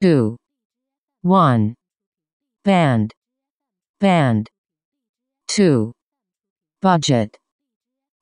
two, 0.00 0.36
one, 1.20 1.74
band, 2.64 3.12
band, 4.00 4.48
two, 5.46 5.92
budget, 6.80 7.36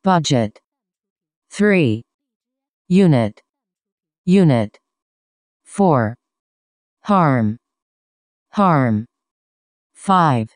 budget, 0.03 0.59
three, 1.51 2.03
unit, 2.88 3.41
unit, 4.25 4.80
four, 5.64 6.17
harm, 7.04 7.59
harm, 8.51 9.06
five, 9.95 10.49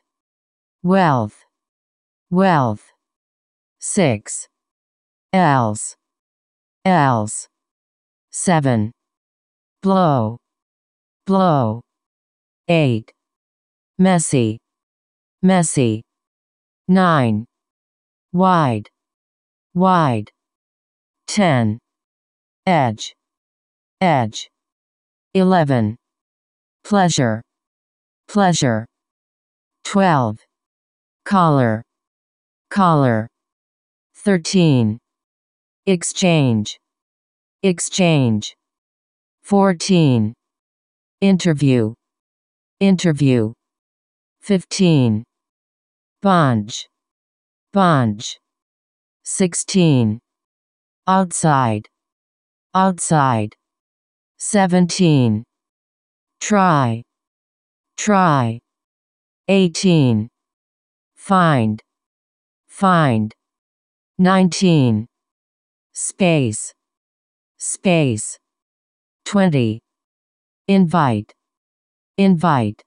wealth, 0.83 1.45
wealth, 2.31 2.83
six, 3.79 4.49
else, 5.33 5.95
else, 6.85 7.49
seven, 8.33 8.91
blow, 9.83 10.42
blow, 11.33 11.81
eight, 12.69 13.11
messy, 13.99 14.59
messy, 15.41 16.03
nine, 16.89 17.47
wide, 18.35 18.91
wide, 19.73 20.31
ten, 21.27 21.79
edge, 22.67 23.15
edge, 24.03 24.51
eleven, 25.33 25.97
pleasure, 26.85 27.41
pleasure, 28.29 28.85
twelve, 29.85 30.37
collar, 31.25 31.83
collar, 32.69 33.27
thirteen, 34.15 34.99
exchange, 35.87 36.77
exchange, 37.63 38.55
fourteen, 39.43 40.35
interview, 41.23 41.95
interview, 42.81 43.53
fifteen, 44.41 45.23
bunch, 46.21 46.89
bunch, 47.73 48.41
sixteen, 49.23 50.19
outside, 51.07 51.87
outside, 52.75 53.55
seventeen, 54.37 55.45
try, 56.41 57.05
try, 57.97 58.59
eighteen, 59.47 60.29
find, 61.15 61.81
find, 62.67 63.33
nineteen, 64.19 65.07
space, 65.93 66.73
space, 67.59 68.39
twenty, 69.25 69.79
invite, 70.69 71.33
invite, 72.19 72.81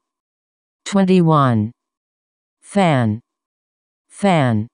twenty-one, 0.86 1.72
fan, 2.62 3.20
fan, 4.08 4.68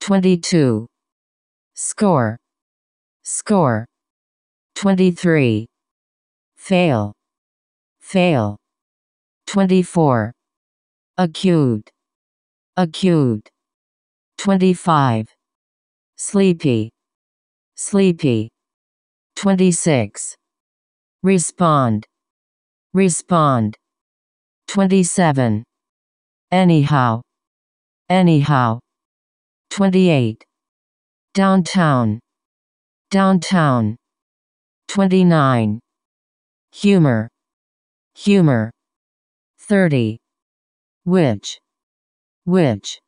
twenty-two, 0.00 0.86
score, 1.74 2.38
score, 3.22 3.86
twenty-three, 4.74 5.66
fail, 6.56 7.12
fail, 8.00 8.56
twenty-four, 9.46 10.32
acute, 11.16 11.90
acute, 12.76 13.48
twenty-five, 14.36 15.26
sleepy, 16.16 16.90
sleepy, 17.76 18.50
twenty-six, 19.36 20.34
respond, 21.22 22.06
respond, 22.92 23.76
twenty-seven, 24.66 25.62
anyhow, 26.50 27.20
anyhow, 28.08 28.80
twenty-eight, 29.70 30.44
downtown, 31.32 32.18
downtown, 33.10 33.96
twenty-nine, 34.88 35.78
humor, 36.72 37.28
humor, 38.16 38.72
thirty, 39.60 40.18
which, 41.04 41.60
which, 42.44 42.98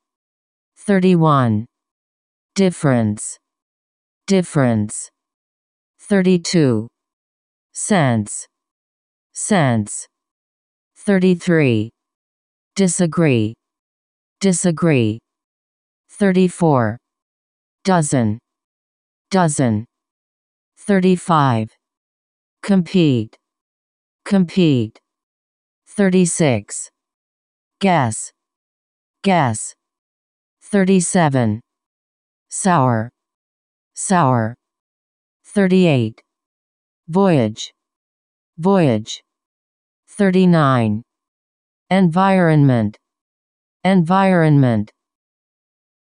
thirty-one, 0.76 1.66
difference, 2.54 3.36
difference, 4.28 5.10
thirty-two, 5.98 6.86
sense, 7.72 8.46
sense, 9.32 10.06
thirty-three, 10.96 11.90
disagree, 12.76 13.54
disagree, 14.40 15.18
thirty-four, 16.10 16.98
dozen, 17.84 18.38
dozen, 19.30 19.84
thirty-five, 20.78 21.70
compete, 22.62 23.36
compete, 24.24 24.98
thirty-six, 25.86 26.90
guess, 27.80 28.30
guess, 29.22 29.74
thirty-seven, 30.62 31.60
sour, 32.50 33.10
sour, 33.94 34.54
thirty-eight, 35.44 36.22
voyage, 37.08 37.72
voyage, 38.58 39.22
thirty-nine, 40.08 41.02
environment, 41.90 42.98
environment, 43.84 44.92